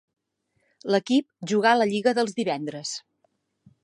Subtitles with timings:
[0.95, 2.95] L'equip jugà la lliga dels divendres.